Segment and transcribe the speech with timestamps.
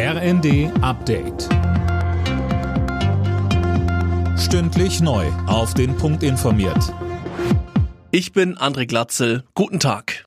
[0.00, 1.48] RND Update.
[4.38, 5.26] Stündlich neu.
[5.48, 6.94] Auf den Punkt informiert.
[8.12, 9.42] Ich bin André Glatzel.
[9.54, 10.24] Guten Tag.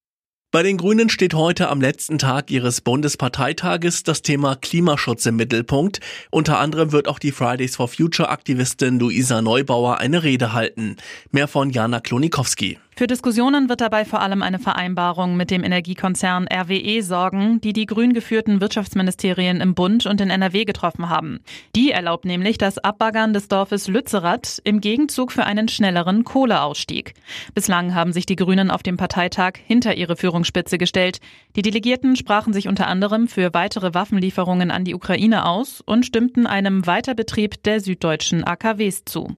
[0.52, 6.02] Bei den Grünen steht heute am letzten Tag ihres Bundesparteitages das Thema Klimaschutz im Mittelpunkt.
[6.32, 10.98] Unter anderem wird auch die Fridays for Future Aktivistin Luisa Neubauer eine Rede halten.
[11.30, 12.78] Mehr von Jana Klonikowski.
[12.94, 17.86] Für Diskussionen wird dabei vor allem eine Vereinbarung mit dem Energiekonzern RWE sorgen, die die
[17.86, 21.40] grün geführten Wirtschaftsministerien im Bund und in NRW getroffen haben.
[21.76, 27.14] Die erlaubt nämlich das Abbaggern des Dorfes Lützerath im Gegenzug für einen schnelleren Kohleausstieg.
[27.56, 31.20] Bislang haben sich die Grünen auf dem Parteitag hinter ihre Führungsspitze gestellt.
[31.56, 36.46] Die Delegierten sprachen sich unter anderem für weitere Waffenlieferungen an die Ukraine aus und stimmten
[36.46, 39.38] einem Weiterbetrieb der süddeutschen AKWs zu.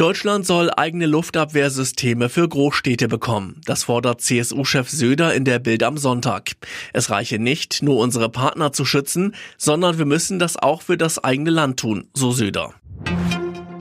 [0.00, 3.60] Deutschland soll eigene Luftabwehrsysteme für Großstädte bekommen.
[3.66, 6.52] Das fordert CSU-Chef Söder in der Bild am Sonntag.
[6.94, 11.22] Es reiche nicht, nur unsere Partner zu schützen, sondern wir müssen das auch für das
[11.22, 12.72] eigene Land tun, so Söder.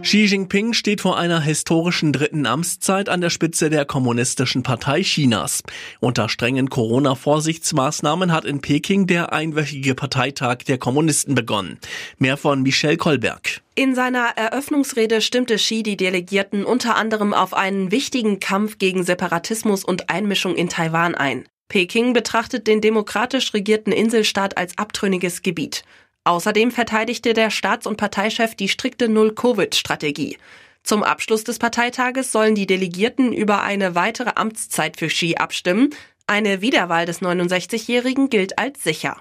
[0.10, 5.62] Xi Jinping steht vor einer historischen dritten Amtszeit an der Spitze der Kommunistischen Partei Chinas.
[6.00, 11.78] Unter strengen Corona-Vorsichtsmaßnahmen hat in Peking der einwöchige Parteitag der Kommunisten begonnen.
[12.18, 13.62] Mehr von Michel Kolberg.
[13.76, 19.86] In seiner Eröffnungsrede stimmte Xi die Delegierten unter anderem auf einen wichtigen Kampf gegen Separatismus
[19.86, 21.48] und Einmischung in Taiwan ein.
[21.68, 25.84] Peking betrachtet den demokratisch regierten Inselstaat als abtrünniges Gebiet.
[26.30, 30.38] Außerdem verteidigte der Staats- und Parteichef die strikte Null-Covid-Strategie.
[30.84, 35.90] Zum Abschluss des Parteitages sollen die Delegierten über eine weitere Amtszeit für Xi abstimmen.
[36.28, 39.18] Eine Wiederwahl des 69-Jährigen gilt als sicher.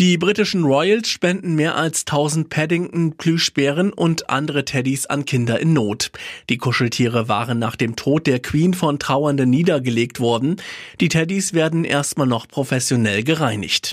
[0.00, 5.74] Die britischen Royals spenden mehr als 1000 Paddington, Plüschbären und andere Teddys an Kinder in
[5.74, 6.10] Not.
[6.50, 10.56] Die Kuscheltiere waren nach dem Tod der Queen von Trauernden niedergelegt worden.
[11.00, 13.92] Die Teddys werden erstmal noch professionell gereinigt.